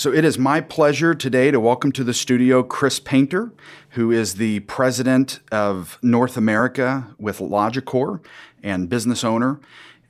[0.00, 3.52] So it is my pleasure today to welcome to the studio Chris Painter,
[3.90, 8.24] who is the president of North America with Logicor
[8.62, 9.60] and business owner.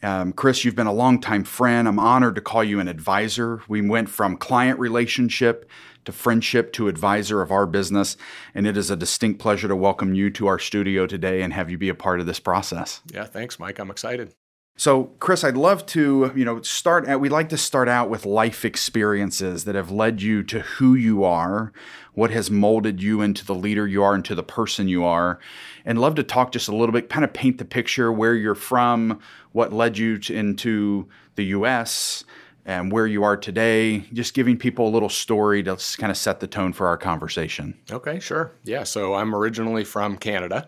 [0.00, 1.88] Um, Chris, you've been a longtime friend.
[1.88, 3.62] I'm honored to call you an advisor.
[3.66, 5.68] We went from client relationship
[6.04, 8.16] to friendship to advisor of our business,
[8.54, 11.68] and it is a distinct pleasure to welcome you to our studio today and have
[11.68, 13.00] you be a part of this process.
[13.12, 13.80] Yeah, thanks, Mike.
[13.80, 14.34] I'm excited.
[14.76, 18.08] So, Chris, I'd love to, you know, start uh, at, we like to start out
[18.08, 21.72] with life experiences that have led you to who you are,
[22.14, 25.38] what has molded you into the leader you are, into the person you are.
[25.84, 28.54] And love to talk just a little bit, kind of paint the picture where you're
[28.54, 29.20] from,
[29.52, 32.24] what led you to, into the US,
[32.64, 36.40] and where you are today, just giving people a little story to kind of set
[36.40, 37.78] the tone for our conversation.
[37.90, 38.52] Okay, sure.
[38.64, 40.66] Yeah, so I'm originally from Canada.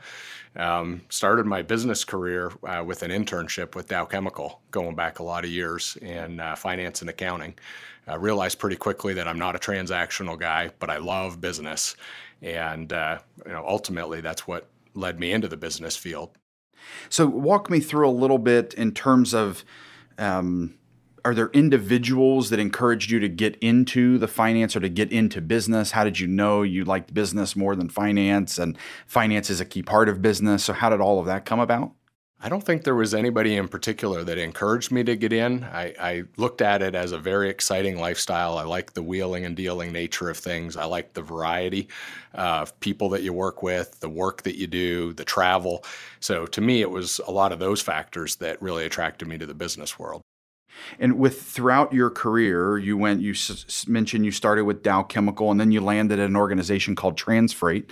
[0.55, 5.23] Um, started my business career uh, with an internship with Dow Chemical, going back a
[5.23, 7.55] lot of years in uh, finance and accounting.
[8.07, 11.97] I realized pretty quickly that I'm not a transactional guy, but I love business,
[12.43, 16.31] and uh, you know, ultimately that's what led me into the business field.
[17.09, 19.65] So, walk me through a little bit in terms of.
[20.19, 20.75] Um,
[21.25, 25.41] are there individuals that encouraged you to get into the finance or to get into
[25.41, 25.93] business?
[25.93, 29.83] How did you know you liked business more than finance and finance is a key
[29.83, 30.65] part of business?
[30.65, 31.93] So, how did all of that come about?
[32.45, 35.63] I don't think there was anybody in particular that encouraged me to get in.
[35.63, 38.59] I, I, looked at it as a very exciting lifestyle.
[38.59, 40.77] I like the wheeling and dealing nature of things.
[40.77, 41.89] I like the variety
[42.35, 45.85] uh, of people that you work with, the work that you do, the travel.
[46.19, 49.47] So to me, it was a lot of those factors that really attracted me to
[49.47, 50.22] the business world.
[50.99, 53.21] And with throughout your career, you went.
[53.21, 56.95] You s- mentioned you started with Dow Chemical, and then you landed at an organization
[56.95, 57.91] called Transfreight.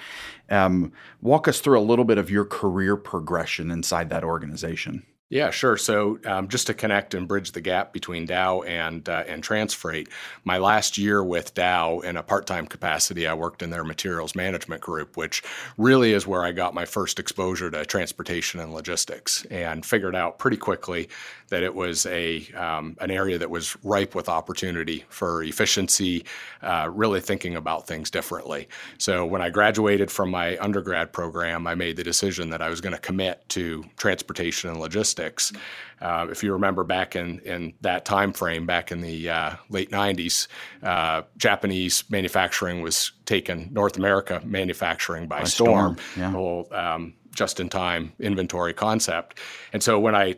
[0.49, 0.93] Um,
[1.23, 5.05] walk us through a little bit of your career progression inside that organization.
[5.33, 5.77] Yeah, sure.
[5.77, 10.09] So um, just to connect and bridge the gap between Dow and uh, and Transfreight,
[10.43, 14.83] my last year with Dow in a part-time capacity, I worked in their materials management
[14.83, 15.45] group, which
[15.79, 20.41] really is where I got my first exposure to transportation and logistics, and figured out
[20.41, 21.09] pretty quickly
[21.51, 26.25] that it was a um, an area that was ripe with opportunity for efficiency,
[26.63, 28.69] uh, really thinking about things differently.
[28.99, 32.81] So when I graduated from my undergrad program, I made the decision that I was
[32.81, 35.53] going to commit to transportation and logistics.
[36.01, 39.91] Uh, if you remember back in, in that time frame, back in the uh, late
[39.91, 40.49] 90s,
[40.83, 45.97] uh, Japanese manufacturing was taken North America manufacturing by, by storm.
[45.97, 45.97] storm.
[46.17, 46.31] Yeah.
[46.31, 49.39] The whole um, just-in-time inventory concept.
[49.73, 50.37] And so when I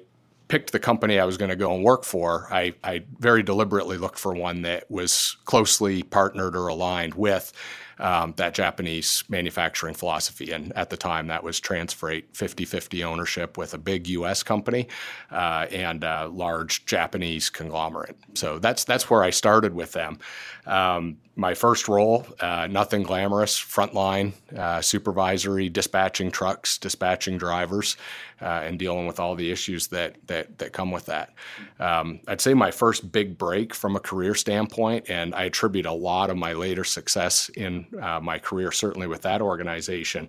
[0.52, 3.96] picked the company I was going to go and work for, I, I, very deliberately
[3.96, 7.54] looked for one that was closely partnered or aligned with
[7.98, 10.52] um, that Japanese manufacturing philosophy.
[10.52, 14.88] And at the time, that was Transfreight 50 50 ownership with a big US company
[15.30, 18.18] uh, and a large Japanese conglomerate.
[18.34, 20.18] So that's, that's where I started with them.
[20.66, 27.96] Um, my first role, uh, nothing glamorous, frontline, uh, supervisory, dispatching trucks, dispatching drivers,
[28.42, 31.32] uh, and dealing with all the issues that that, that come with that.
[31.80, 35.92] Um, I'd say my first big break from a career standpoint, and I attribute a
[35.92, 40.28] lot of my later success in uh, my career, certainly with that organization,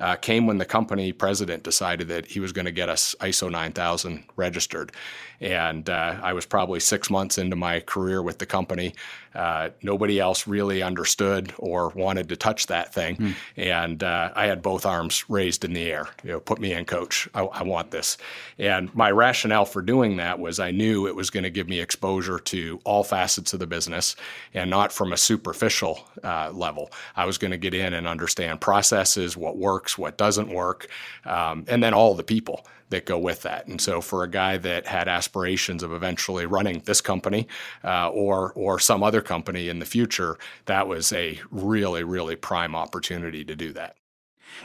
[0.00, 3.50] uh, came when the company president decided that he was going to get us ISO
[3.50, 4.92] 9000 registered.
[5.42, 8.94] And uh, I was probably six months into my career with the company.
[9.34, 13.16] Uh, nobody else really understood or wanted to touch that thing.
[13.16, 13.34] Mm.
[13.56, 16.08] And uh, I had both arms raised in the air.
[16.22, 17.28] You know, put me in, coach.
[17.34, 18.18] I, I want this.
[18.58, 21.80] And my rationale for doing that was I knew it was going to give me
[21.80, 24.14] exposure to all facets of the business
[24.54, 26.92] and not from a superficial uh, level.
[27.16, 30.86] I was going to get in and understand processes, what works, what doesn't work,
[31.24, 33.66] um, and then all the people that go with that.
[33.66, 37.48] And so, for a guy that had aspirations of eventually running this company
[37.82, 42.76] uh, or or some other company in the future, that was a really really prime
[42.76, 43.96] opportunity to do that.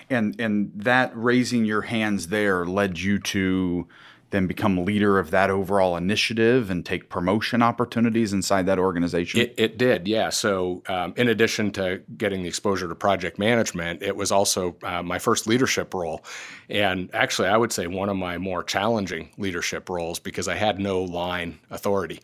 [0.10, 3.88] And and that raising your hands there led you to
[4.30, 9.40] then become leader of that overall initiative and take promotion opportunities inside that organization?
[9.40, 10.30] It, it did, yeah.
[10.30, 15.02] So, um, in addition to getting the exposure to project management, it was also uh,
[15.02, 16.24] my first leadership role.
[16.70, 20.80] And actually, I would say one of my more challenging leadership roles because I had
[20.80, 22.20] no line authority.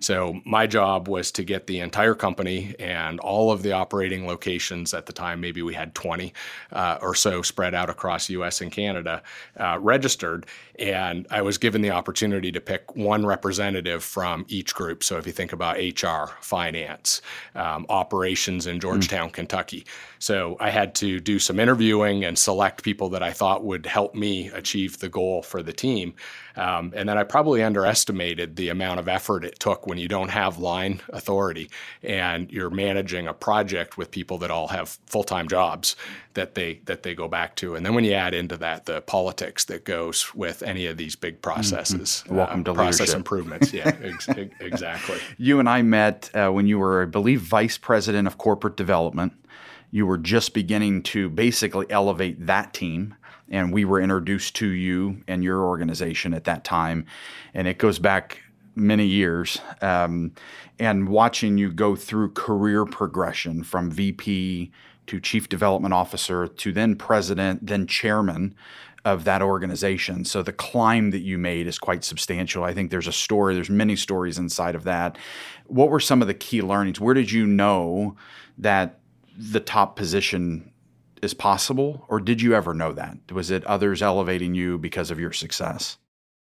[0.00, 4.94] So, my job was to get the entire company and all of the operating locations
[4.94, 6.32] at the time, maybe we had 20
[6.72, 9.22] uh, or so spread out across US and Canada,
[9.58, 10.46] uh, registered.
[10.78, 15.02] And I was given the opportunity to pick one representative from each group.
[15.02, 17.22] So if you think about HR, finance,
[17.54, 19.32] um, operations in Georgetown, mm.
[19.32, 19.86] Kentucky.
[20.18, 24.14] So I had to do some interviewing and select people that I thought would help
[24.14, 26.12] me achieve the goal for the team.
[26.58, 30.30] Um, and then I probably underestimated the amount of effort it took when you don't
[30.30, 31.70] have line authority
[32.02, 35.94] and you're managing a project with people that all have full time jobs
[36.34, 37.74] that they that they go back to.
[37.74, 41.16] And then when you add into that the politics that goes with any of these
[41.16, 42.36] big processes, mm-hmm.
[42.36, 43.16] welcome uh, to process leadership.
[43.16, 43.72] improvements.
[43.72, 44.28] Yeah, ex-
[44.60, 45.18] exactly.
[45.36, 49.32] You and I met uh, when you were, I believe, vice president of corporate development.
[49.90, 53.14] You were just beginning to basically elevate that team
[53.50, 57.06] and we were introduced to you and your organization at that time,
[57.54, 58.42] and it goes back
[58.74, 59.60] many years.
[59.82, 60.32] Um,
[60.78, 64.70] and watching you go through career progression from VP
[65.08, 68.54] to Chief Development Officer to then President, then Chairman
[69.04, 70.24] of that organization.
[70.24, 72.64] So the climb that you made is quite substantial.
[72.64, 75.16] I think there's a story, there's many stories inside of that.
[75.66, 77.00] What were some of the key learnings?
[77.00, 78.16] Where did you know
[78.58, 78.98] that
[79.36, 80.67] the top position
[81.22, 83.32] is possible, or did you ever know that?
[83.32, 85.98] Was it others elevating you because of your success?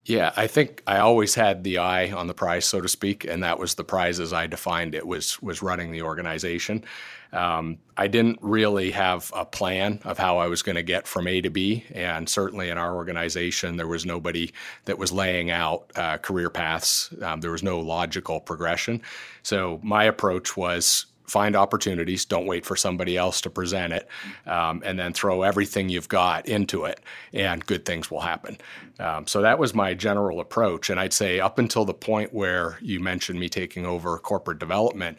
[0.08, 3.44] Yeah, I think I always had the eye on the prize, so to speak, and
[3.44, 6.86] that was the prize as I defined it was was running the organization.
[7.34, 11.28] Um, I didn't really have a plan of how I was going to get from
[11.28, 14.54] A to B, and certainly in our organization, there was nobody
[14.86, 17.14] that was laying out uh, career paths.
[17.22, 19.02] Um, there was no logical progression.
[19.44, 22.26] So my approach was find opportunities.
[22.26, 24.08] Don't wait for somebody else to present it,
[24.46, 27.02] um, and then throw everything you've got into it,
[27.34, 28.58] and good things will happen.
[29.00, 30.90] Um, so that was my general approach.
[30.90, 35.18] And I'd say up until the point where you mentioned me taking over corporate development,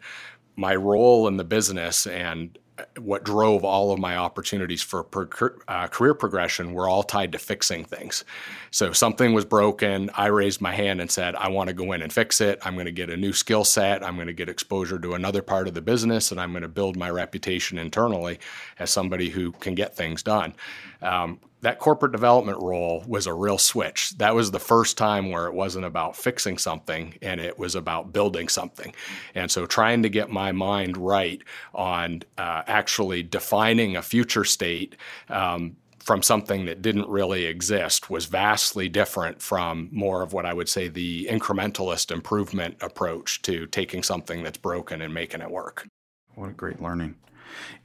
[0.55, 2.57] my role in the business and
[2.97, 7.37] what drove all of my opportunities for per, uh, career progression were all tied to
[7.37, 8.23] fixing things.
[8.71, 12.01] So something was broken, I raised my hand and said, I want to go in
[12.01, 12.59] and fix it.
[12.63, 14.03] I'm going to get a new skill set.
[14.03, 16.67] I'm going to get exposure to another part of the business, and I'm going to
[16.67, 18.39] build my reputation internally
[18.77, 20.53] as somebody who can get things done.
[21.01, 24.17] Um, that corporate development role was a real switch.
[24.17, 28.13] That was the first time where it wasn't about fixing something and it was about
[28.13, 28.93] building something.
[29.35, 31.41] And so, trying to get my mind right
[31.73, 34.95] on uh, actually defining a future state.
[35.27, 40.53] Um, from something that didn't really exist was vastly different from more of what I
[40.53, 45.87] would say the incrementalist improvement approach to taking something that's broken and making it work.
[46.33, 47.15] What a great learning.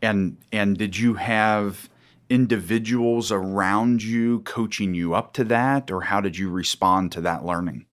[0.00, 1.90] And and did you have
[2.29, 7.44] individuals around you coaching you up to that, or how did you respond to that
[7.44, 7.87] learning?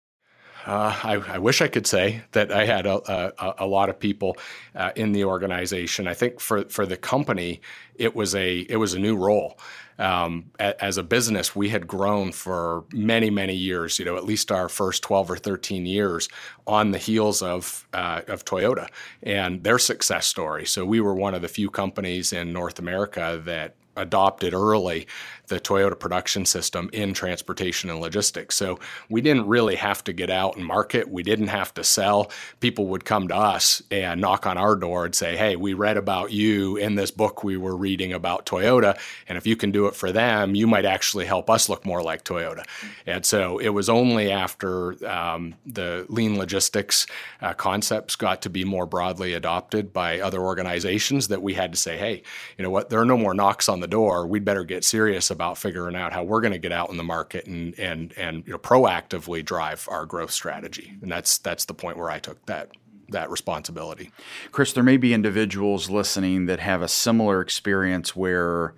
[0.65, 3.99] Uh, I, I, wish I could say that I had a, a, a lot of
[3.99, 4.37] people
[4.75, 6.07] uh, in the organization.
[6.07, 7.61] I think for for the company,
[7.95, 9.57] it was a it was a new role.
[9.97, 13.99] Um, as a business, we had grown for many, many years.
[13.99, 16.29] You know, at least our first twelve or thirteen years
[16.67, 18.87] on the heels of uh, of Toyota
[19.23, 20.67] and their success story.
[20.67, 25.07] So we were one of the few companies in North America that adopted early
[25.51, 28.55] the Toyota production system in transportation and logistics.
[28.55, 28.79] So
[29.09, 31.09] we didn't really have to get out and market.
[31.09, 32.31] We didn't have to sell.
[32.61, 35.97] People would come to us and knock on our door and say, Hey, we read
[35.97, 38.97] about you in this book we were reading about Toyota.
[39.27, 42.01] And if you can do it for them, you might actually help us look more
[42.01, 42.63] like Toyota.
[43.05, 47.05] And so it was only after um, the lean logistics
[47.41, 51.77] uh, concepts got to be more broadly adopted by other organizations that we had to
[51.77, 52.23] say, Hey,
[52.57, 52.89] you know what?
[52.89, 54.25] There are no more knocks on the door.
[54.25, 57.03] We'd better get serious about figuring out how we're going to get out in the
[57.03, 60.93] market and and and you know, proactively drive our growth strategy.
[61.01, 62.71] And that's that's the point where I took that
[63.09, 64.11] that responsibility.
[64.51, 68.73] Chris, there may be individuals listening that have a similar experience where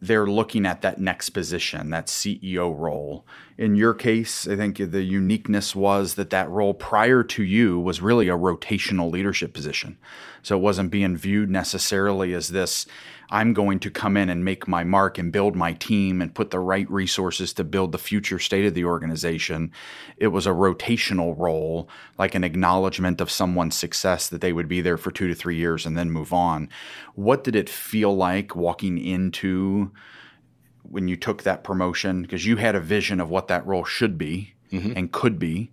[0.00, 3.26] they're looking at that next position, that CEO role.
[3.56, 8.00] In your case, I think the uniqueness was that that role prior to you was
[8.00, 9.98] really a rotational leadership position.
[10.42, 12.86] So it wasn't being viewed necessarily as this
[13.30, 16.50] I'm going to come in and make my mark and build my team and put
[16.50, 19.72] the right resources to build the future state of the organization.
[20.16, 24.80] It was a rotational role, like an acknowledgement of someone's success that they would be
[24.80, 26.70] there for two to three years and then move on.
[27.14, 29.92] What did it feel like walking into
[30.82, 34.16] when you took that promotion because you had a vision of what that role should
[34.16, 34.92] be mm-hmm.
[34.96, 35.70] and could be,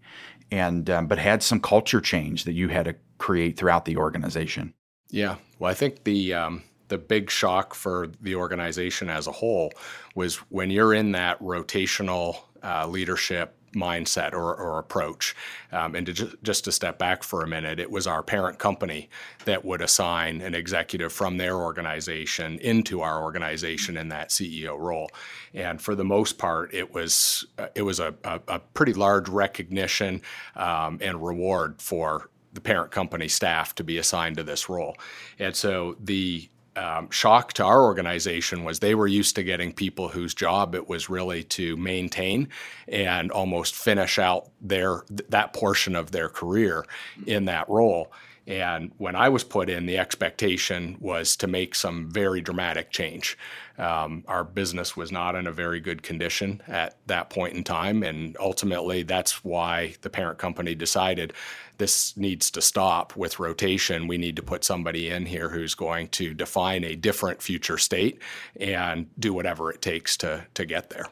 [0.51, 4.73] and um, but had some culture change that you had to create throughout the organization.
[5.09, 9.71] Yeah, well, I think the um, the big shock for the organization as a whole
[10.13, 15.35] was when you're in that rotational uh, leadership mindset or, or approach.
[15.71, 18.57] Um, and to ju- just to step back for a minute, it was our parent
[18.57, 19.09] company
[19.43, 25.09] that would assign an executive from their organization into our organization in that CEO role.
[25.53, 29.29] And for the most part, it was uh, it was a, a, a, pretty large
[29.29, 30.21] recognition
[30.55, 34.95] um, and reward for the parent company staff to be assigned to this role.
[35.39, 40.07] And so the um, shock to our organization was they were used to getting people
[40.07, 42.49] whose job it was really to maintain
[42.87, 46.85] and almost finish out their that portion of their career
[47.25, 48.11] in that role.
[48.47, 53.37] And when I was put in, the expectation was to make some very dramatic change.
[53.77, 58.03] Um, our business was not in a very good condition at that point in time.
[58.03, 61.33] And ultimately, that's why the parent company decided
[61.77, 64.07] this needs to stop with rotation.
[64.07, 68.21] We need to put somebody in here who's going to define a different future state
[68.59, 71.07] and do whatever it takes to, to get there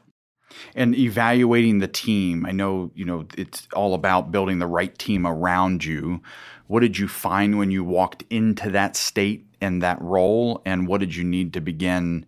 [0.76, 2.46] and evaluating the team.
[2.46, 6.22] I know you know it's all about building the right team around you.
[6.68, 11.00] What did you find when you walked into that state and that role and what
[11.00, 12.26] did you need to begin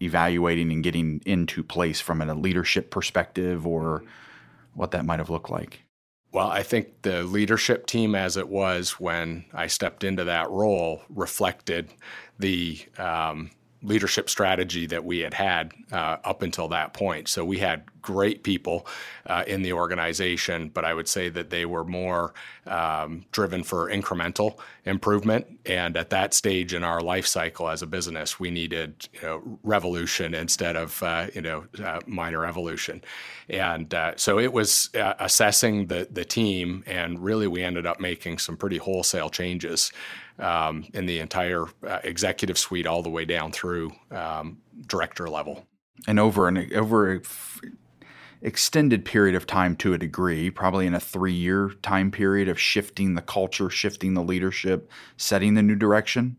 [0.00, 4.04] evaluating and getting into place from a leadership perspective or
[4.74, 5.82] what that might have looked like?
[6.30, 11.02] Well, I think the leadership team, as it was when I stepped into that role,
[11.08, 11.88] reflected
[12.38, 13.50] the um,
[13.82, 17.28] leadership strategy that we had had uh, up until that point.
[17.28, 18.86] So we had great people
[19.26, 22.34] uh, in the organization, but I would say that they were more
[22.66, 25.46] um, driven for incremental improvement.
[25.66, 29.58] And at that stage in our life cycle as a business, we needed you know,
[29.62, 33.02] revolution instead of uh, you know uh, minor evolution.
[33.48, 38.00] And uh, so it was uh, assessing the the team, and really we ended up
[38.00, 39.92] making some pretty wholesale changes
[40.38, 45.66] um, in the entire uh, executive suite, all the way down through um, director level.
[46.06, 47.22] And over an over
[48.42, 53.14] extended period of time, to a degree, probably in a three-year time period of shifting
[53.14, 56.36] the culture, shifting the leadership, setting the new direction.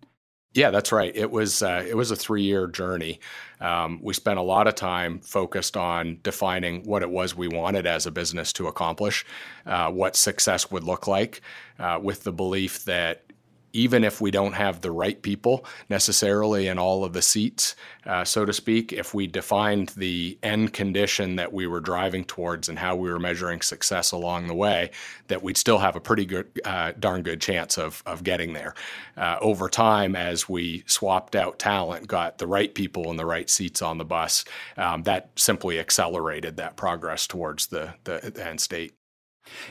[0.53, 1.15] Yeah, that's right.
[1.15, 3.20] It was uh, it was a three year journey.
[3.62, 7.86] Um, we spent a lot of time focused on defining what it was we wanted
[7.86, 9.25] as a business to accomplish,
[9.68, 11.41] uh, what success would look like,
[11.77, 13.28] uh, with the belief that
[13.73, 18.23] even if we don't have the right people necessarily in all of the seats, uh,
[18.23, 22.79] so to speak, if we defined the end condition that we were driving towards and
[22.79, 24.89] how we were measuring success along the way,
[25.27, 28.73] that we'd still have a pretty good, uh, darn good chance of, of getting there.
[29.17, 33.49] Uh, over time, as we swapped out talent, got the right people in the right
[33.49, 34.45] seats on the bus,
[34.77, 38.93] um, that simply accelerated that progress towards the, the, the end state.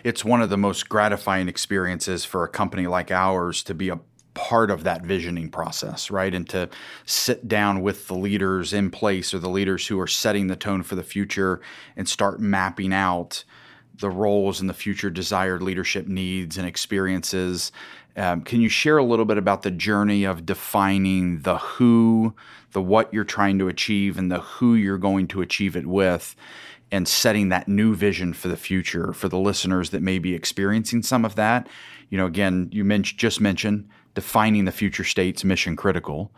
[0.04, 4.00] It's one of the most gratifying experiences for a company like ours to be a
[4.34, 6.32] part of that visioning process, right?
[6.32, 6.68] And to
[7.06, 10.84] sit down with the leaders in place or the leaders who are setting the tone
[10.84, 11.60] for the future
[11.96, 13.42] and start mapping out
[13.98, 17.72] the roles and the future desired leadership needs and experiences.
[18.16, 22.34] Um, can you share a little bit about the journey of defining the who,
[22.72, 26.36] the what you're trying to achieve, and the who you're going to achieve it with?
[26.90, 31.02] And setting that new vision for the future for the listeners that may be experiencing
[31.02, 31.68] some of that.
[32.08, 36.32] You know, again, you mentioned just mentioned defining the future state's mission critical,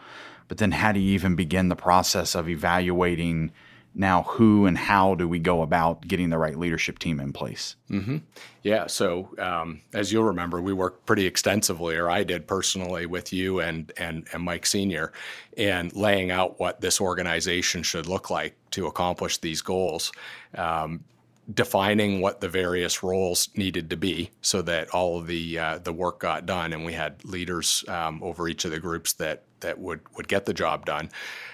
[0.48, 3.52] but then how do you even begin the process of evaluating
[3.94, 7.76] now who and how do we go about getting the right leadership team in place?
[7.90, 8.18] Mm-hmm.
[8.62, 8.86] Yeah.
[8.86, 13.60] So um, as you'll remember, we worked pretty extensively, or I did personally, with you
[13.60, 15.12] and and, and Mike Senior,
[15.56, 20.12] and laying out what this organization should look like to accomplish these goals.
[20.54, 21.04] Um,
[21.52, 25.92] defining what the various roles needed to be so that all of the uh, the
[25.92, 29.78] work got done and we had leaders um, over each of the groups that that
[29.78, 31.10] would would get the job done,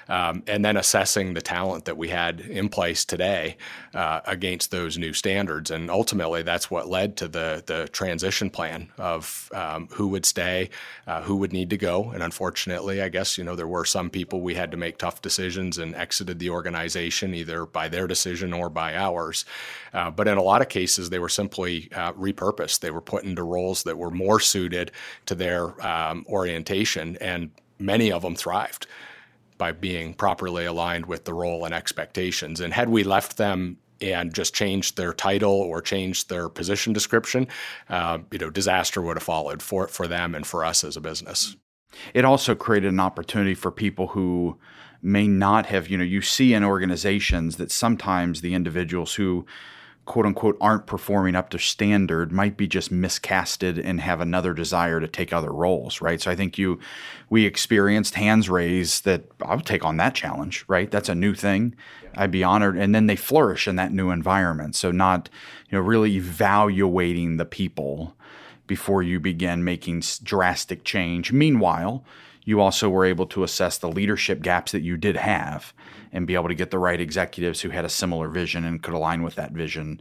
[0.08, 3.56] um, and then assessing the talent that we had in place today
[3.94, 8.88] uh, against those new standards, and ultimately that's what led to the the transition plan
[8.98, 10.70] of um, who would stay,
[11.06, 14.10] uh, who would need to go, and unfortunately, I guess you know there were some
[14.10, 18.52] people we had to make tough decisions and exited the organization either by their decision
[18.52, 19.44] or by ours,
[19.92, 22.80] uh, but in a lot of cases they were simply uh, repurposed.
[22.80, 24.92] They were put into roles that were more suited
[25.26, 27.16] to their um, orientation.
[27.20, 28.86] And many of them thrived
[29.58, 32.60] by being properly aligned with the role and expectations.
[32.60, 37.48] And had we left them and just changed their title or changed their position description,
[37.88, 41.00] uh, you know, disaster would have followed for for them and for us as a
[41.00, 41.56] business.
[42.12, 44.58] It also created an opportunity for people who
[45.02, 49.46] may not have, you know, you see in organizations that sometimes the individuals who
[50.06, 55.00] quote unquote aren't performing up to standard might be just miscasted and have another desire
[55.00, 56.20] to take other roles, right?
[56.20, 56.78] So I think you
[57.28, 60.90] we experienced hands raised that I would take on that challenge, right?
[60.90, 61.74] That's a new thing.
[62.14, 64.76] I'd be honored and then they flourish in that new environment.
[64.76, 65.28] So not,
[65.68, 68.16] you know, really evaluating the people
[68.66, 71.32] before you begin making drastic change.
[71.32, 72.04] Meanwhile,
[72.44, 75.74] you also were able to assess the leadership gaps that you did have
[76.16, 78.94] and be able to get the right executives who had a similar vision and could
[78.94, 80.00] align with that vision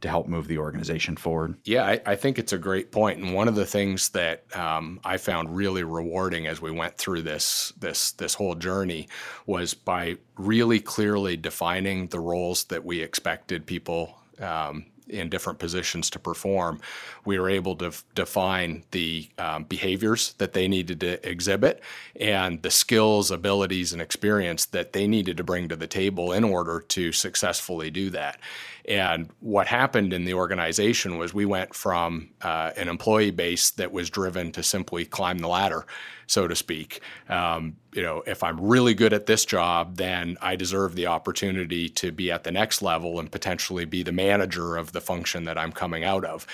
[0.00, 1.56] to help move the organization forward.
[1.64, 3.18] Yeah, I, I think it's a great point.
[3.18, 7.22] and one of the things that um, I found really rewarding as we went through
[7.22, 9.08] this this this whole journey
[9.46, 16.10] was by really clearly defining the roles that we expected people um, in different positions
[16.10, 16.80] to perform,
[17.24, 21.82] we were able to f- define the um, behaviors that they needed to exhibit
[22.18, 26.44] and the skills, abilities, and experience that they needed to bring to the table in
[26.44, 28.40] order to successfully do that.
[28.88, 33.90] And what happened in the organization was we went from uh, an employee base that
[33.90, 35.86] was driven to simply climb the ladder,
[36.28, 37.00] so to speak.
[37.28, 41.88] Um, you know, if I'm really good at this job, then I deserve the opportunity
[41.90, 45.58] to be at the next level and potentially be the manager of the function that
[45.58, 46.46] I'm coming out of.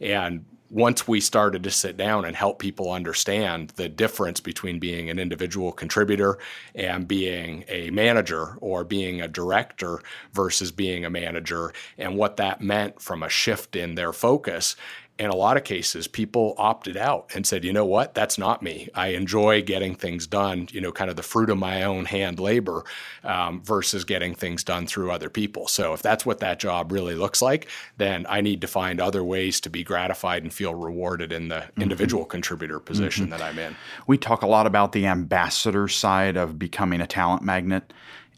[0.00, 5.08] And once we started to sit down and help people understand the difference between being
[5.08, 6.36] an individual contributor
[6.74, 10.00] and being a manager or being a director
[10.32, 14.74] versus being a manager and what that meant from a shift in their focus
[15.16, 18.62] in a lot of cases, people opted out and said, you know what, that's not
[18.62, 18.88] me.
[18.96, 22.40] I enjoy getting things done, you know, kind of the fruit of my own hand
[22.40, 22.84] labor
[23.22, 25.68] um, versus getting things done through other people.
[25.68, 29.22] So if that's what that job really looks like, then I need to find other
[29.22, 31.82] ways to be gratified and feel rewarded in the mm-hmm.
[31.82, 33.38] individual contributor position mm-hmm.
[33.38, 33.76] that I'm in.
[34.08, 37.92] We talk a lot about the ambassador side of becoming a talent magnet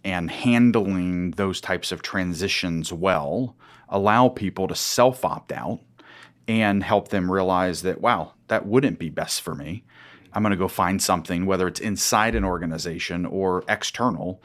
[0.04, 3.56] and handling those types of transitions well
[3.88, 5.80] allow people to self opt out
[6.48, 9.84] and help them realize that, wow, that wouldn't be best for me.
[10.32, 14.42] I'm going to go find something, whether it's inside an organization or external.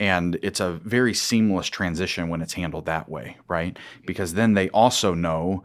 [0.00, 3.78] And it's a very seamless transition when it's handled that way, right?
[4.06, 5.62] Because then they also know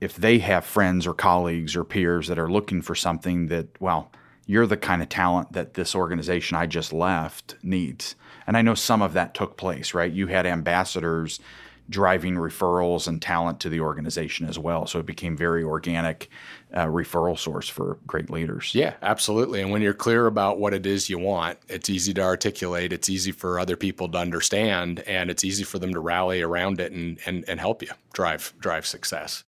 [0.00, 4.10] if they have friends or colleagues or peers that are looking for something that, well,
[4.46, 8.14] you're the kind of talent that this organization I just left needs.
[8.46, 10.12] And I know some of that took place, right?
[10.12, 11.40] You had ambassadors
[11.88, 14.86] driving referrals and talent to the organization as well.
[14.86, 16.28] So it became very organic
[16.74, 18.74] uh, referral source for great leaders.
[18.74, 19.62] Yeah, absolutely.
[19.62, 22.92] And when you're clear about what it is you want, it's easy to articulate.
[22.92, 26.80] It's easy for other people to understand, and it's easy for them to rally around
[26.80, 29.44] it and and, and help you drive drive success.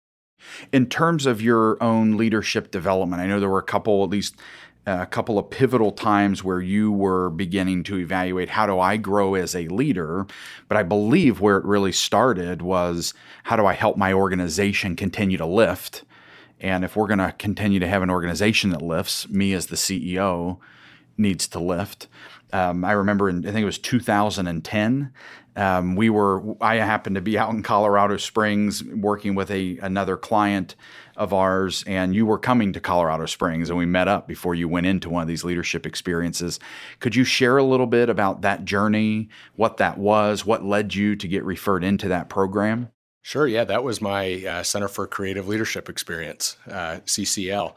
[0.72, 4.36] In terms of your own leadership development, I know there were a couple, at least
[4.86, 9.34] a couple of pivotal times where you were beginning to evaluate how do I grow
[9.34, 10.26] as a leader.
[10.68, 15.38] But I believe where it really started was how do I help my organization continue
[15.38, 16.04] to lift?
[16.60, 19.76] And if we're going to continue to have an organization that lifts, me as the
[19.76, 20.58] CEO
[21.16, 22.08] needs to lift.
[22.52, 25.12] Um, I remember in, I think it was 2010.
[25.56, 30.16] Um, we were, I happened to be out in Colorado Springs working with a another
[30.16, 30.74] client
[31.16, 34.68] of ours, and you were coming to Colorado Springs, and we met up before you
[34.68, 36.58] went into one of these leadership experiences.
[37.00, 41.16] Could you share a little bit about that journey, what that was, what led you
[41.16, 42.90] to get referred into that program?
[43.22, 43.46] Sure.
[43.46, 47.74] Yeah, that was my uh, Center for Creative Leadership Experience, uh, CCL.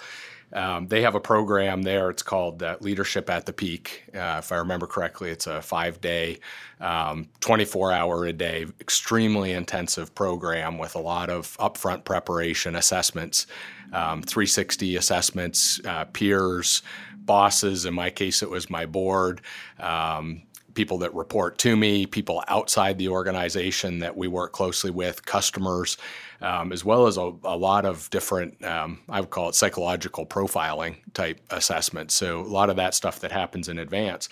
[0.54, 2.10] Um, they have a program there.
[2.10, 4.04] It's called uh, Leadership at the Peak.
[4.16, 6.40] Uh, if I remember correctly, it's a five day,
[6.80, 13.46] um, 24 hour a day, extremely intensive program with a lot of upfront preparation, assessments,
[13.92, 16.82] um, 360 assessments, uh, peers,
[17.18, 17.86] bosses.
[17.86, 19.42] In my case, it was my board.
[19.80, 20.44] Um,
[20.78, 25.98] people that report to me, people outside the organization that we work closely with, customers,
[26.40, 30.24] um, as well as a, a lot of different, um, I would call it psychological
[30.24, 32.14] profiling type assessments.
[32.14, 34.30] So a lot of that stuff that happens in advance,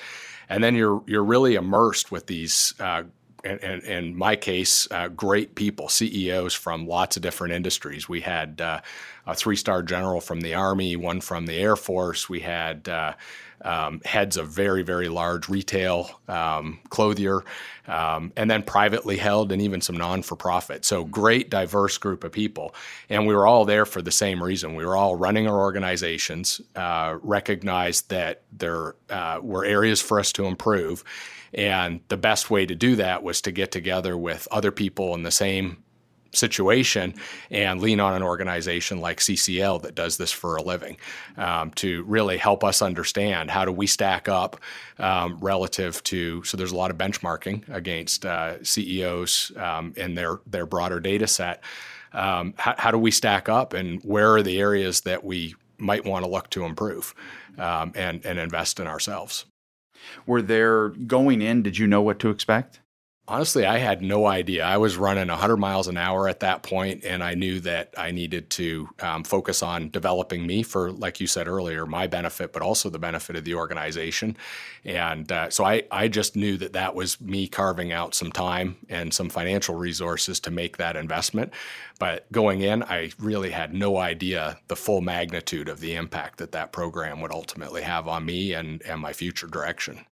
[0.47, 2.75] and then you're you're really immersed with these.
[2.79, 3.03] Uh,
[3.45, 8.09] in, in, in, my case, uh, great people, CEOs from lots of different industries.
[8.09, 8.81] We had uh,
[9.27, 12.27] a three star general from the Army, one from the Air Force.
[12.27, 13.13] We had uh,
[13.61, 17.43] um, heads of very, very large retail um, clothier,
[17.87, 20.85] um, and then privately held and even some non for profit.
[20.85, 22.75] So, great, diverse group of people.
[23.09, 24.75] And we were all there for the same reason.
[24.75, 30.31] We were all running our organizations, uh, recognized that there uh, were areas for us
[30.33, 31.03] to improve.
[31.55, 35.23] And the best way to do that was to get together with other people in
[35.23, 35.83] the same
[36.35, 37.13] situation
[37.49, 40.97] and lean on an organization like CCL that does this for a living
[41.37, 44.59] um, to really help us understand how do we stack up
[44.99, 46.43] um, relative to.
[46.43, 51.27] So there's a lot of benchmarking against uh, CEOs um, in their their broader data
[51.27, 51.63] set.
[52.13, 56.05] Um, how, how, do we stack up, and where are the areas that we might
[56.05, 57.13] want to look to improve
[57.57, 59.45] um, and and invest in ourselves?
[60.25, 61.61] Were there going in?
[61.61, 62.79] Did you know what to expect?
[63.27, 64.63] Honestly, I had no idea.
[64.63, 68.11] I was running 100 miles an hour at that point, and I knew that I
[68.11, 72.61] needed to um, focus on developing me for, like you said earlier, my benefit, but
[72.61, 74.37] also the benefit of the organization.
[74.83, 78.77] And uh, so I, I just knew that that was me carving out some time
[78.89, 81.51] and some financial resources to make that investment.
[81.97, 86.51] But going in, I really had no idea the full magnitude of the impact that
[86.51, 90.05] that program would ultimately have on me and, and my future direction.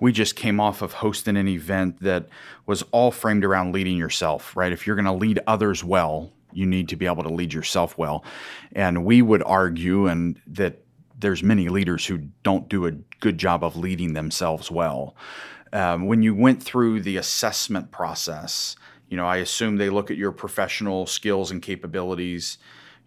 [0.00, 2.28] We just came off of hosting an event that
[2.66, 4.72] was all framed around leading yourself, right?
[4.72, 7.96] If you're going to lead others well, you need to be able to lead yourself
[7.98, 8.24] well.
[8.72, 10.82] And we would argue and that
[11.18, 15.16] there's many leaders who don't do a good job of leading themselves well.
[15.72, 18.76] Um, when you went through the assessment process,
[19.08, 22.58] you know, I assume they look at your professional skills and capabilities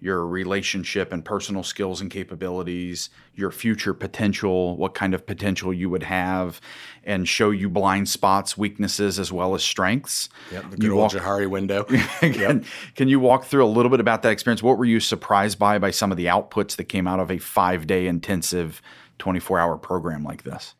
[0.02, 5.92] your relationship and personal skills and capabilities, your future potential, what kind of potential you
[5.92, 6.60] would have,
[7.04, 10.28] and show you blind spots, weaknesses, as well as strengths.
[10.52, 11.84] Yep, the good you old walk, Johari window.
[12.20, 12.64] can, yep.
[12.96, 14.64] can you walk through a little bit about that experience?
[14.64, 17.38] What were you surprised by by some of the outputs that came out of a
[17.38, 18.82] five day intensive,
[19.20, 20.74] 24 hour program like this?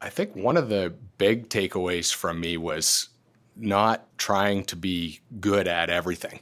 [0.00, 3.08] I think one of the big takeaways from me was
[3.56, 6.38] not trying to be good at everything.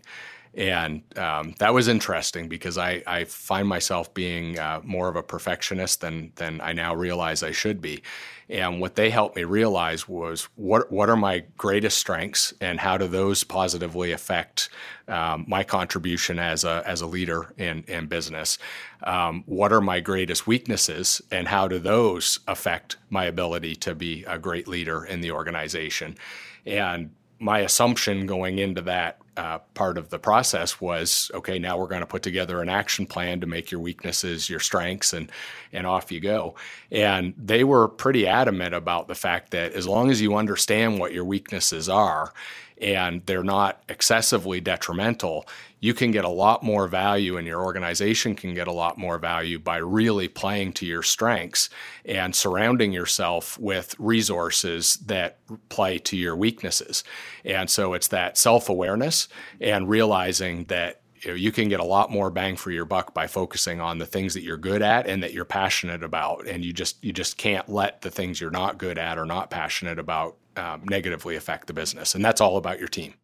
[0.56, 5.22] And um, that was interesting because I, I find myself being uh, more of a
[5.22, 8.02] perfectionist than, than I now realize I should be.
[8.48, 12.96] And what they helped me realize was what, what are my greatest strengths and how
[12.96, 14.70] do those positively affect
[15.08, 18.56] um, my contribution as a, as a leader in, in business?
[19.02, 24.24] Um, what are my greatest weaknesses and how do those affect my ability to be
[24.24, 26.16] a great leader in the organization?
[26.64, 31.86] And my assumption going into that uh, part of the process was okay now we're
[31.86, 35.30] going to put together an action plan to make your weaknesses your strengths and
[35.72, 36.54] and off you go.
[36.90, 41.12] And they were pretty adamant about the fact that as long as you understand what
[41.12, 42.32] your weaknesses are
[42.78, 45.46] and they're not excessively detrimental,
[45.80, 49.18] you can get a lot more value and your organization can get a lot more
[49.18, 51.68] value by really playing to your strengths
[52.04, 57.04] and surrounding yourself with resources that play to your weaknesses.
[57.44, 59.28] And so it's that self awareness
[59.60, 63.12] and realizing that you, know, you can get a lot more bang for your buck
[63.12, 66.64] by focusing on the things that you're good at and that you're passionate about and
[66.64, 69.98] you just you just can't let the things you're not good at or not passionate
[69.98, 72.14] about um, negatively affect the business.
[72.14, 73.14] And that's all about your team.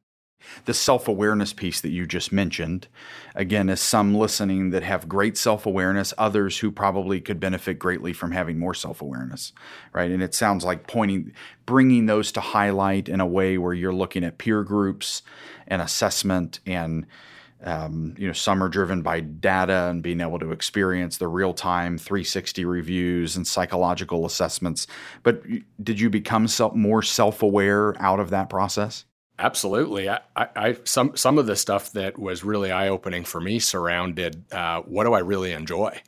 [0.65, 2.89] The self awareness piece that you just mentioned,
[3.35, 8.13] again, is some listening that have great self awareness, others who probably could benefit greatly
[8.13, 9.53] from having more self awareness,
[9.93, 10.11] right?
[10.11, 11.33] And it sounds like pointing,
[11.67, 15.23] bringing those to highlight in a way where you're looking at peer groups
[15.67, 17.07] and assessment and
[17.65, 21.55] um, you know, some are driven by data and being able to experience the real
[21.55, 24.87] time 360 reviews and psychological assessments.
[25.23, 25.43] But
[25.83, 29.05] did you become self, more self aware out of that process?
[29.39, 30.09] Absolutely.
[30.09, 33.59] I, I, I, some some of the stuff that was really eye opening for me
[33.59, 36.01] surrounded uh, what do I really enjoy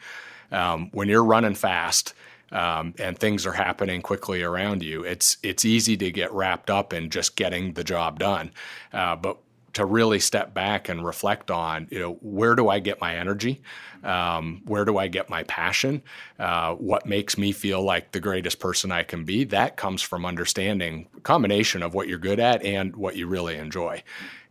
[0.52, 2.14] um, when you're running fast.
[2.52, 5.02] Um, and things are happening quickly around you.
[5.02, 8.52] It's it's easy to get wrapped up in just getting the job done,
[8.92, 9.38] uh, but
[9.74, 13.62] to really step back and reflect on, you know, where do I get my energy?
[14.02, 16.02] Um, where do I get my passion?
[16.38, 19.44] Uh, what makes me feel like the greatest person I can be?
[19.44, 24.02] That comes from understanding combination of what you're good at and what you really enjoy.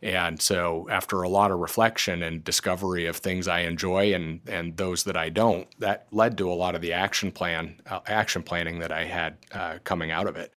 [0.02, 4.76] And so, after a lot of reflection and discovery of things I enjoy and and
[4.76, 8.44] those that I don't, that led to a lot of the action plan uh, action
[8.44, 10.52] planning that I had uh, coming out of it.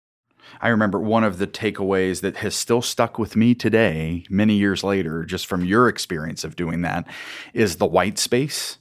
[0.61, 4.85] I remember one of the takeaways that has still stuck with me today, many years
[4.85, 7.07] later, just from your experience of doing that,
[7.53, 8.79] is the white space.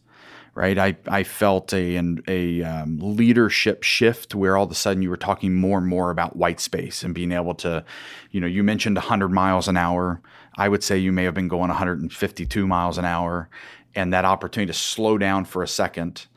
[0.56, 5.10] Right, I, I felt a a um, leadership shift where all of a sudden you
[5.10, 7.84] were talking more and more about white space and being able to,
[8.30, 10.22] you know, you mentioned 100 miles an hour.
[10.56, 13.50] I would say you may have been going 152 miles an hour,
[13.96, 16.28] and that opportunity to slow down for a second,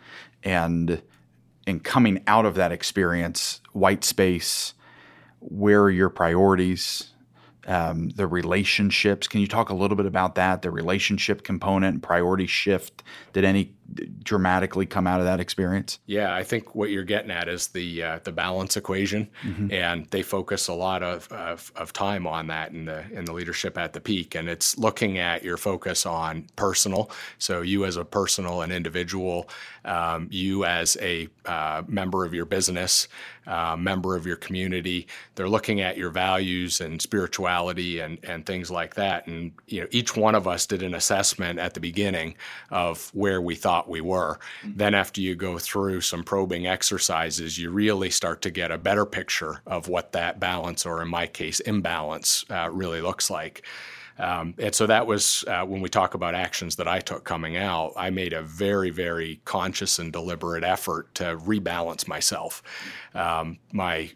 [0.43, 1.03] and
[1.67, 4.73] and coming out of that experience, white space,
[5.49, 7.11] where are your priorities?
[7.67, 9.27] Um, the relationships.
[9.27, 10.63] Can you talk a little bit about that?
[10.63, 13.03] The relationship component, priority shift.
[13.33, 13.75] Did any
[14.23, 15.99] dramatically come out of that experience?
[16.07, 19.73] Yeah, I think what you're getting at is the uh, the balance equation, mm-hmm.
[19.73, 23.33] and they focus a lot of, of, of time on that in the in the
[23.33, 27.11] leadership at the peak, and it's looking at your focus on personal.
[27.39, 29.49] So you as a personal and individual,
[29.85, 33.09] um, you as a uh, member of your business,
[33.47, 35.07] uh, member of your community.
[35.37, 39.87] They're looking at your values and spirituality and and things like that, and you know
[39.91, 42.35] each one of us did an assessment at the beginning
[42.71, 44.39] of where we thought we were.
[44.63, 44.79] Mm-hmm.
[44.79, 49.07] Then, after you go through some probing exercises, you really start to get a better
[49.07, 53.65] picture of what that balance, or in my case, imbalance, uh, really looks like.
[54.19, 57.57] Um, and so that was uh, when we talk about actions that I took coming
[57.57, 62.63] out, I made a very, very conscious and deliberate effort to rebalance myself.
[63.15, 64.11] Um, my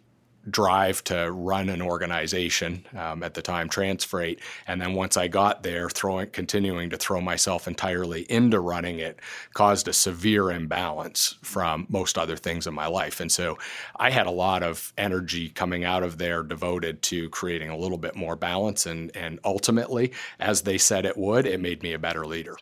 [0.48, 5.62] drive to run an organization um, at the time transfreight and then once i got
[5.62, 9.20] there throwing continuing to throw myself entirely into running it
[9.55, 13.20] caused a severe imbalance from most other things in my life.
[13.20, 13.59] And so
[13.96, 17.98] i had a lot of energy coming out of there devoted to creating a little
[17.98, 18.87] bit more balance.
[18.87, 22.57] And and ultimately as they said it would it made me a better leader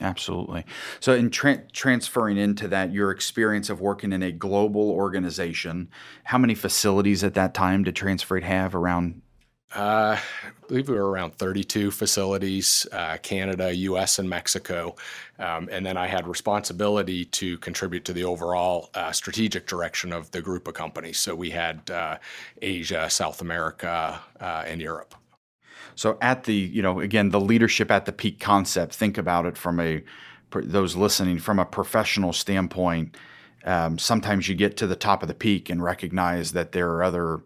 [0.00, 0.64] Absolutely.
[1.00, 5.88] So, in tra- transferring into that, your experience of working in a global organization,
[6.24, 9.22] how many facilities at that time did Transfreight have around?
[9.74, 14.94] Uh, I believe we were around 32 facilities, uh, Canada, US, and Mexico.
[15.38, 20.30] Um, and then I had responsibility to contribute to the overall uh, strategic direction of
[20.30, 21.18] the group of companies.
[21.18, 22.18] So we had uh,
[22.62, 25.14] Asia, South America, uh, and Europe.
[25.94, 29.56] So at the, you know, again, the leadership at the peak concept, think about it
[29.56, 30.02] from a,
[30.52, 33.16] those listening from a professional standpoint.
[33.64, 37.02] Um, sometimes you get to the top of the peak and recognize that there are
[37.02, 37.42] other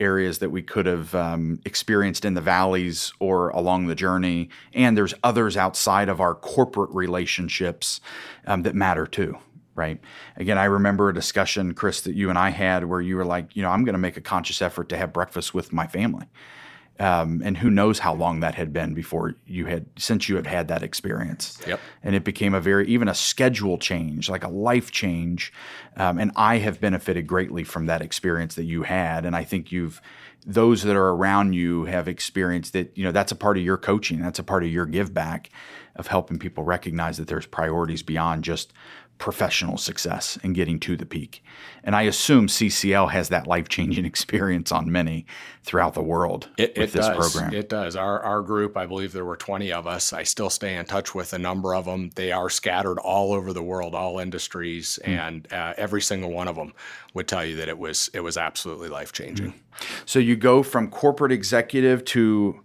[0.00, 4.50] areas that we could have um, experienced in the valleys or along the journey.
[4.72, 8.00] And there's others outside of our corporate relationships
[8.46, 9.38] um, that matter too.
[9.76, 10.00] Right.
[10.36, 13.56] Again, I remember a discussion, Chris, that you and I had where you were like,
[13.56, 16.26] you know, I'm going to make a conscious effort to have breakfast with my family.
[17.00, 20.46] Um, and who knows how long that had been before you had since you had
[20.46, 21.60] had that experience.
[21.66, 21.80] Yep.
[22.04, 25.52] And it became a very even a schedule change, like a life change.
[25.96, 29.24] Um, and I have benefited greatly from that experience that you had.
[29.26, 30.00] And I think you've
[30.46, 32.96] those that are around you have experienced that.
[32.96, 34.20] You know that's a part of your coaching.
[34.20, 35.50] That's a part of your give back
[35.96, 38.72] of helping people recognize that there's priorities beyond just
[39.18, 41.42] professional success and getting to the peak.
[41.84, 45.24] And I assume CCL has that life changing experience on many
[45.62, 47.32] throughout the world it, with it this does.
[47.32, 47.54] program.
[47.54, 47.96] It does.
[47.96, 50.12] Our, our group, I believe there were 20 of us.
[50.12, 52.10] I still stay in touch with a number of them.
[52.16, 55.08] They are scattered all over the world, all industries, mm.
[55.08, 56.72] and uh, every single one of them
[57.14, 59.52] would tell you that it was it was absolutely life changing.
[59.52, 59.86] Mm.
[60.06, 62.60] So you go from corporate executive to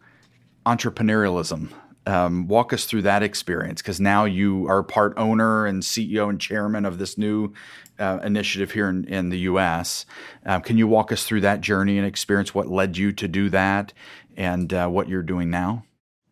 [0.66, 1.72] entrepreneurialism
[2.10, 6.42] um, walk us through that experience because now you are part owner and CEO and
[6.42, 7.54] chairman of this new
[8.00, 10.06] uh, initiative here in, in the U.S.
[10.46, 13.50] Um, can you walk us through that journey and experience what led you to do
[13.50, 13.94] that
[14.36, 15.84] and uh, what you're doing now?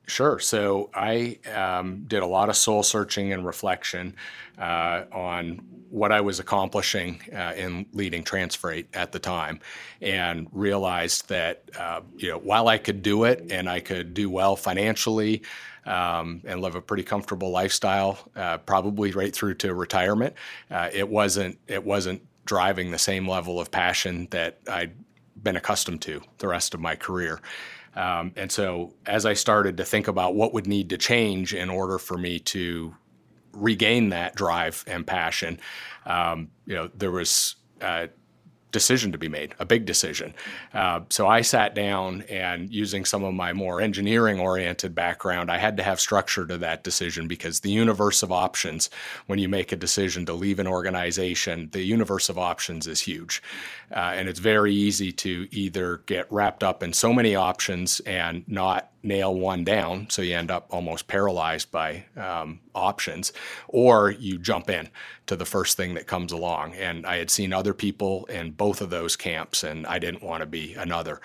[0.08, 0.40] Sure.
[0.40, 4.16] So I um, did a lot of soul searching and reflection
[4.58, 5.58] uh, on
[5.90, 9.60] what I was accomplishing uh, in leading Transfreight at the time,
[10.02, 14.30] and realized that uh, you know while I could do it and I could do
[14.30, 15.44] well financially.
[15.86, 20.34] Um, and live a pretty comfortable lifestyle, uh, probably right through to retirement.
[20.70, 24.92] Uh, it wasn't it wasn't driving the same level of passion that I'd
[25.42, 27.40] been accustomed to the rest of my career.
[27.98, 31.70] Um, and so, as I started to think about what would need to change in
[31.70, 32.96] order for me to
[33.54, 35.60] regain that drive and passion,
[36.06, 38.08] um, you know, there was uh,
[38.72, 40.34] decision to be made, a big decision.
[40.74, 45.58] Uh, so I sat down and using some of my more engineering oriented background, I
[45.58, 48.90] had to have structure to that decision because the universe of options,
[49.28, 53.42] when you make a decision to leave an organization, the universe of options is huge.
[53.92, 58.44] Uh, and it's very easy to either get wrapped up in so many options and
[58.48, 63.34] not nail one down, so you end up almost paralyzed by um, options,
[63.68, 64.90] or you jump in
[65.26, 66.74] to the first thing that comes along.
[66.76, 70.42] And I had seen other people in both of those camps, and I didn't want
[70.42, 71.22] to be another.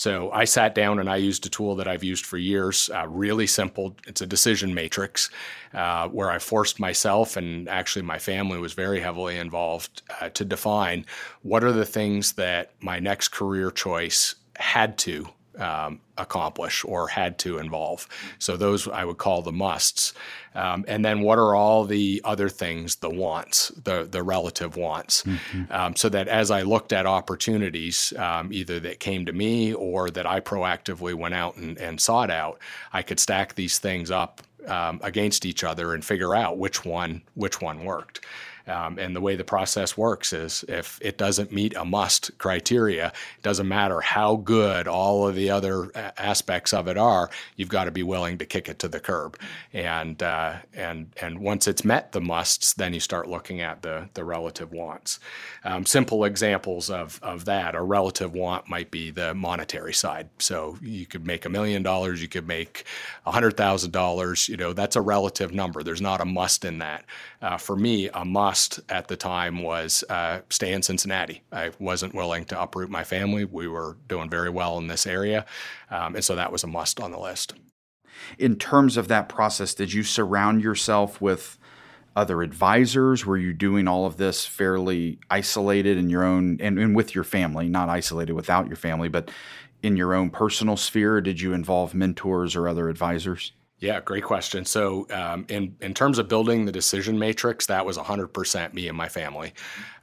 [0.00, 3.06] So I sat down and I used a tool that I've used for years, uh,
[3.06, 3.96] really simple.
[4.06, 5.28] It's a decision matrix
[5.74, 10.44] uh, where I forced myself and actually my family was very heavily involved uh, to
[10.46, 11.04] define
[11.42, 17.38] what are the things that my next career choice had to um, accomplish or had
[17.38, 18.06] to involve.
[18.38, 20.14] So those I would call the musts.
[20.54, 25.22] Um, and then what are all the other things, the wants, the the relative wants,
[25.22, 25.72] mm-hmm.
[25.72, 30.10] um, so that as I looked at opportunities, um, either that came to me or
[30.10, 32.58] that I proactively went out and, and sought out,
[32.92, 37.22] I could stack these things up um, against each other and figure out which one
[37.34, 38.24] which one worked.
[38.66, 43.08] Um, and the way the process works is if it doesn't meet a must criteria,
[43.08, 47.84] it doesn't matter how good all of the other aspects of it are, you've got
[47.84, 49.38] to be willing to kick it to the curb.
[49.72, 54.08] And, uh, and, and once it's met the musts, then you start looking at the,
[54.14, 55.20] the relative wants.
[55.64, 60.28] Um, simple examples of, of that, a relative want might be the monetary side.
[60.38, 62.84] So you could make a million dollars, you could make
[63.26, 65.82] $100,000, you know, that's a relative number.
[65.82, 67.04] There's not a must in that.
[67.42, 71.42] Uh, for me, a must at the time was uh, stay in Cincinnati.
[71.50, 73.44] I wasn't willing to uproot my family.
[73.46, 75.46] We were doing very well in this area.
[75.90, 77.54] Um, and so that was a must on the list.
[78.38, 81.58] In terms of that process, did you surround yourself with
[82.14, 83.24] other advisors?
[83.24, 87.24] Were you doing all of this fairly isolated in your own and, and with your
[87.24, 89.30] family, not isolated without your family, but
[89.82, 91.22] in your own personal sphere?
[91.22, 93.52] Did you involve mentors or other advisors?
[93.80, 94.66] Yeah, great question.
[94.66, 98.96] So, um, in in terms of building the decision matrix, that was 100% me and
[98.96, 99.54] my family.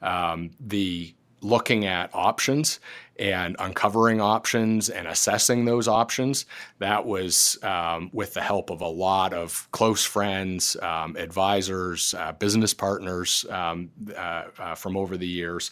[0.02, 2.80] Um, the looking at options
[3.18, 6.46] and uncovering options and assessing those options.
[6.78, 12.32] That was um, with the help of a lot of close friends, um, advisors, uh,
[12.32, 15.70] business partners um, uh, uh, from over the years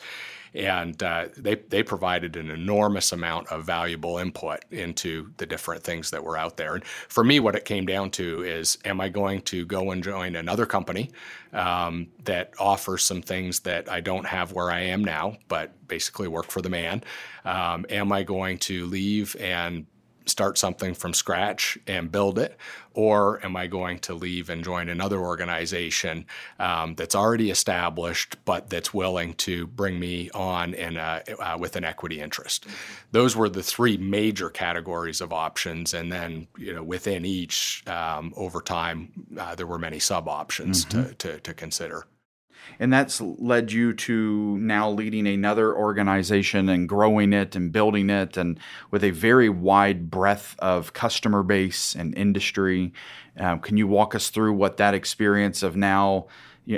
[0.57, 6.11] and uh, they they provided an enormous amount of valuable input into the different things
[6.11, 6.75] that were out there.
[6.75, 10.03] And for me, what it came down to is, am I going to go and
[10.03, 11.11] join another company
[11.53, 16.29] um, that offers some things that I don't have where I am now, but basically
[16.29, 17.03] work for the man?
[17.45, 19.87] Um, am I going to leave and
[20.27, 22.57] start something from scratch and build it?
[22.95, 26.27] Or am I going to leave and join another organization
[26.59, 31.77] um, that's already established, but that's willing to bring me on in a, uh, with
[31.77, 32.67] an equity interest?
[33.13, 35.95] Those were the three major categories of options.
[35.95, 40.85] And then, you know, within each, um, over time, uh, there were many sub options
[40.87, 41.09] mm-hmm.
[41.09, 42.07] to, to, to consider
[42.79, 48.37] and that's led you to now leading another organization and growing it and building it
[48.37, 48.59] and
[48.91, 52.93] with a very wide breadth of customer base and industry.
[53.39, 56.27] Um, can you walk us through what that experience of now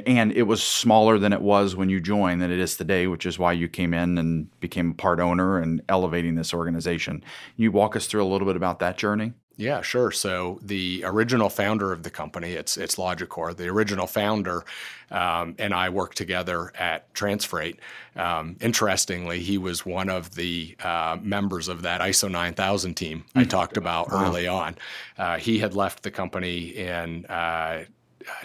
[0.06, 3.24] and it was smaller than it was when you joined than it is today which
[3.24, 7.20] is why you came in and became a part owner and elevating this organization.
[7.20, 10.12] Can you walk us through a little bit about that journey yeah, sure.
[10.12, 13.56] So the original founder of the company, it's it's Logicor.
[13.56, 14.64] The original founder
[15.10, 17.78] um, and I worked together at Transfreight.
[18.14, 23.44] Um, interestingly, he was one of the uh, members of that ISO 9000 team I
[23.44, 23.50] mm.
[23.50, 24.26] talked about wow.
[24.26, 24.76] early on.
[25.16, 27.84] Uh, he had left the company in uh,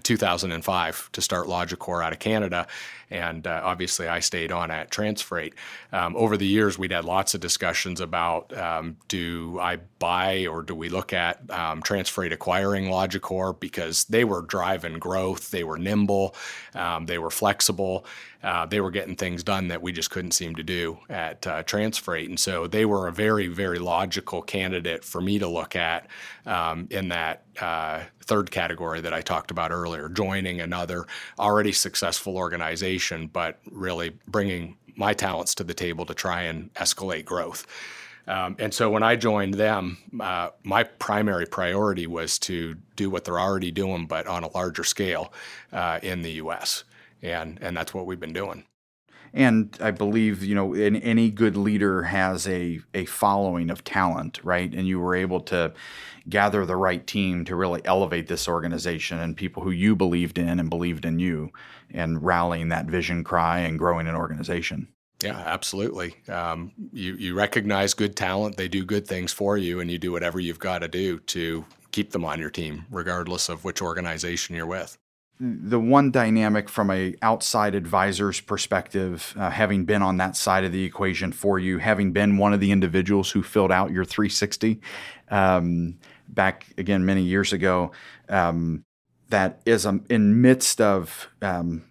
[0.04, 2.68] 2005 to start Logicore out of Canada.
[3.10, 5.54] And uh, obviously, I stayed on at Transfreight.
[5.92, 10.64] Um, over the years, we'd had lots of discussions about um, do I buy or
[10.64, 15.78] do we look at um, Transfreight acquiring Logicore because they were driving growth, they were
[15.78, 16.36] nimble,
[16.74, 18.06] um, they were flexible.
[18.44, 21.64] Uh, they were getting things done that we just couldn't seem to do at uh,
[21.64, 22.26] Transfreight.
[22.26, 26.08] And so they were a very, very logical candidate for me to look at
[26.46, 31.06] um, in that uh, third category that I talked about earlier, joining another
[31.40, 37.26] already successful organization, but really bringing my talents to the table to try and escalate
[37.26, 37.66] growth.
[38.28, 43.26] Um, and so when I joined them, uh, my primary priority was to do what
[43.26, 45.34] they're already doing, but on a larger scale
[45.74, 46.86] uh, in the U.S.
[47.24, 48.66] And and that's what we've been doing.
[49.34, 54.40] And I believe you know, in, any good leader has a a following of talent,
[54.44, 54.72] right?
[54.72, 55.74] And you were able to
[56.30, 60.60] gather the right team to really elevate this organization and people who you believed in
[60.60, 61.52] and believed in you,
[61.92, 64.88] and rallying that vision cry and growing an organization.
[65.24, 66.16] Yeah, absolutely.
[66.28, 70.12] Um, you you recognize good talent; they do good things for you, and you do
[70.12, 74.56] whatever you've got to do to keep them on your team, regardless of which organization
[74.56, 74.98] you're with.
[75.40, 80.72] The one dynamic from a outside advisor's perspective, uh, having been on that side of
[80.72, 84.80] the equation for you, having been one of the individuals who filled out your 360
[85.30, 85.98] um,
[86.30, 87.92] back again many years ago,
[88.30, 88.86] um,
[89.30, 91.84] that is um, in midst of um,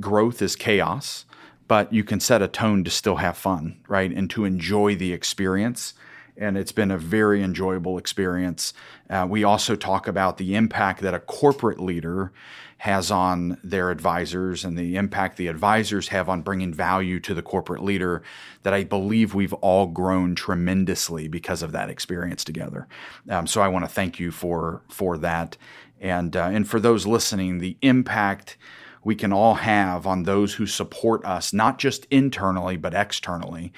[0.00, 1.24] growth is chaos
[1.68, 4.10] but you can set a tone to still have fun, right?
[4.10, 5.92] And to enjoy the experience.
[6.38, 8.72] And it's been a very enjoyable experience.
[9.10, 12.32] Uh, we also talk about the impact that a corporate leader
[12.78, 17.42] has on their advisors and the impact the advisors have on bringing value to the
[17.42, 18.22] corporate leader
[18.62, 22.86] that I believe we've all grown tremendously because of that experience together.
[23.28, 25.56] Um, so I want to thank you for for that.
[26.00, 28.56] And, uh, and for those listening, the impact
[29.02, 33.72] we can all have on those who support us, not just internally, but externally,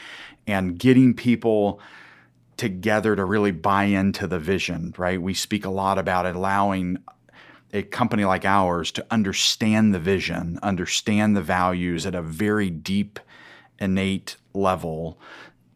[0.47, 1.81] and getting people
[2.61, 5.21] together to really buy into the vision, right?
[5.21, 6.99] We speak a lot about allowing
[7.73, 13.19] a company like ours to understand the vision, understand the values at a very deep,
[13.79, 15.19] innate level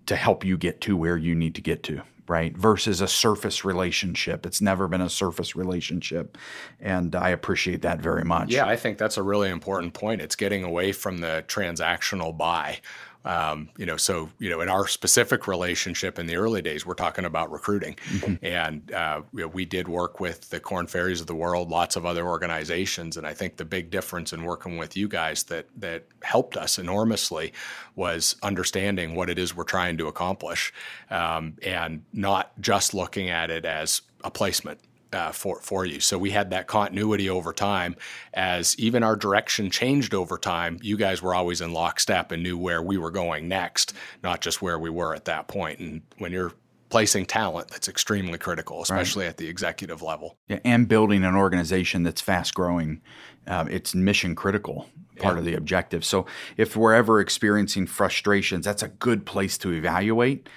[0.05, 2.57] to help you get to where you need to get to right?
[2.57, 4.47] Versus a surface relationship.
[4.47, 6.39] It's never been a surface relationship.
[6.81, 8.51] And I appreciate that very much.
[8.51, 10.23] Yeah, I think that's a really important point.
[10.23, 12.81] It's getting away from the transactional buy.
[13.25, 16.95] Um, you know, so you know, in our specific relationship in the early days, we're
[16.95, 18.45] talking about recruiting, mm-hmm.
[18.45, 21.97] and uh, you know, we did work with the Korn Ferries of the world, lots
[21.97, 25.67] of other organizations, and I think the big difference in working with you guys that
[25.77, 27.53] that helped us enormously
[27.97, 30.73] was understanding what it is we're trying to accomplish,
[31.11, 34.81] um, and not just looking at it as a placement
[35.15, 36.01] uh, for for you.
[36.01, 37.97] So we had that continuity over time.
[38.35, 42.59] As even our direction changed over time, you guys were always in lockstep and knew
[42.59, 45.79] where we were going next, not just where we were at that point.
[45.79, 46.53] And when you're
[46.91, 49.31] placing talent, that's extremely critical, especially right.
[49.31, 50.37] at the executive level.
[50.49, 53.01] Yeah, and building an organization that's fast growing,
[53.47, 54.89] uh, it's mission critical
[55.19, 55.39] part yeah.
[55.39, 56.05] of the objective.
[56.05, 60.49] So if we're ever experiencing frustrations, that's a good place to evaluate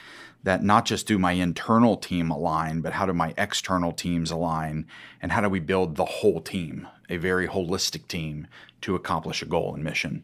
[0.48, 4.88] that not just do my internal team align, but how do my external teams align,
[5.22, 8.48] and how do we build the whole team, a very holistic team,
[8.80, 10.24] to accomplish a goal and mission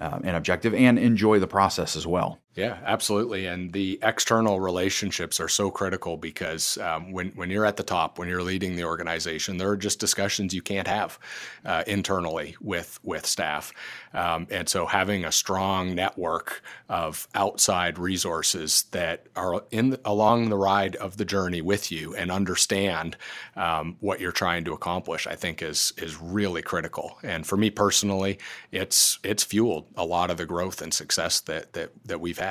[0.00, 2.40] uh, and objective, and enjoy the process as well.
[2.60, 3.46] Yeah, absolutely.
[3.46, 8.18] And the external relationships are so critical because um, when, when you're at the top,
[8.18, 11.18] when you're leading the organization, there are just discussions you can't have
[11.64, 13.72] uh, internally with, with staff.
[14.12, 20.58] Um, and so having a strong network of outside resources that are in along the
[20.58, 23.16] ride of the journey with you and understand
[23.56, 27.16] um, what you're trying to accomplish, I think is is really critical.
[27.22, 28.38] And for me personally,
[28.70, 32.49] it's it's fueled a lot of the growth and success that that that we've had.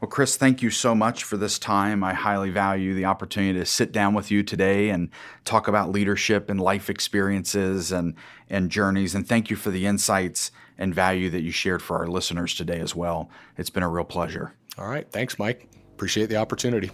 [0.00, 2.04] Well, Chris, thank you so much for this time.
[2.04, 5.08] I highly value the opportunity to sit down with you today and
[5.44, 8.14] talk about leadership and life experiences and,
[8.50, 9.14] and journeys.
[9.14, 12.78] And thank you for the insights and value that you shared for our listeners today
[12.80, 13.30] as well.
[13.56, 14.52] It's been a real pleasure.
[14.76, 15.10] All right.
[15.10, 15.66] Thanks, Mike.
[15.94, 16.90] Appreciate the opportunity.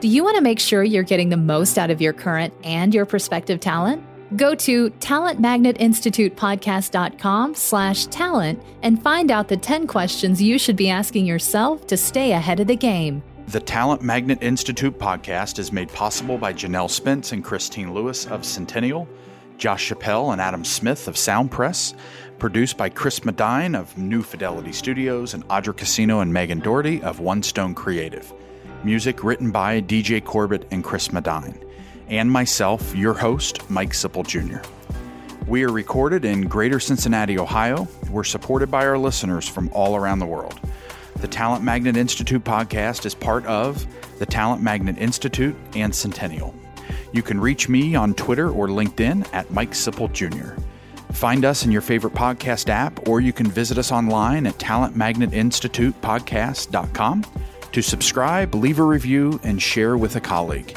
[0.00, 2.92] Do you want to make sure you're getting the most out of your current and
[2.92, 4.02] your prospective talent?
[4.36, 11.26] Go to talentmagnetinstitutepodcast.com slash talent and find out the 10 questions you should be asking
[11.26, 13.22] yourself to stay ahead of the game.
[13.48, 18.46] The Talent Magnet Institute podcast is made possible by Janelle Spence and Christine Lewis of
[18.46, 19.06] Centennial,
[19.58, 21.92] Josh Chappelle and Adam Smith of Soundpress,
[22.38, 27.20] produced by Chris Medine of New Fidelity Studios and Audra Casino and Megan Doherty of
[27.20, 28.32] One Stone Creative.
[28.82, 31.62] Music written by DJ Corbett and Chris Medine
[32.08, 34.58] and myself, your host, Mike Sipple Jr.
[35.46, 37.88] We are recorded in Greater Cincinnati, Ohio.
[38.10, 40.60] We're supported by our listeners from all around the world.
[41.16, 43.86] The Talent Magnet Institute podcast is part of
[44.18, 46.54] the Talent Magnet Institute and Centennial.
[47.12, 50.60] You can reach me on Twitter or LinkedIn at Mike Sipple Jr.
[51.12, 57.24] Find us in your favorite podcast app, or you can visit us online at talentmagnetinstitutepodcast.com
[57.72, 60.76] to subscribe, leave a review, and share with a colleague.